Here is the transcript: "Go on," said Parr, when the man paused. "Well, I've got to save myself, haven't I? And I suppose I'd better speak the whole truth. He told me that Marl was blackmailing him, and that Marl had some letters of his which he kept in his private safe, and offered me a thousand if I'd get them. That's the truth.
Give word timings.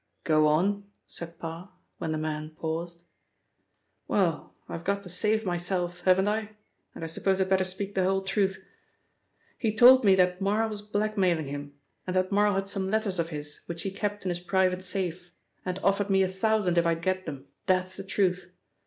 "Go 0.23 0.47
on," 0.47 0.85
said 1.05 1.37
Parr, 1.37 1.71
when 1.99 2.11
the 2.11 2.17
man 2.17 2.55
paused. 2.55 3.03
"Well, 4.07 4.55
I've 4.67 4.83
got 4.83 5.03
to 5.03 5.09
save 5.09 5.45
myself, 5.45 6.01
haven't 6.05 6.27
I? 6.27 6.55
And 6.95 7.03
I 7.03 7.07
suppose 7.07 7.39
I'd 7.39 7.51
better 7.51 7.63
speak 7.63 7.93
the 7.93 8.03
whole 8.03 8.23
truth. 8.23 8.65
He 9.59 9.75
told 9.75 10.03
me 10.03 10.15
that 10.15 10.41
Marl 10.41 10.69
was 10.69 10.81
blackmailing 10.81 11.45
him, 11.49 11.75
and 12.07 12.15
that 12.15 12.31
Marl 12.31 12.55
had 12.55 12.67
some 12.67 12.89
letters 12.89 13.19
of 13.19 13.29
his 13.29 13.59
which 13.67 13.83
he 13.83 13.91
kept 13.91 14.25
in 14.25 14.29
his 14.29 14.39
private 14.39 14.81
safe, 14.81 15.33
and 15.63 15.77
offered 15.83 16.09
me 16.09 16.23
a 16.23 16.27
thousand 16.27 16.79
if 16.79 16.87
I'd 16.87 17.03
get 17.03 17.27
them. 17.27 17.47
That's 17.67 17.95
the 17.95 18.03
truth. 18.03 18.51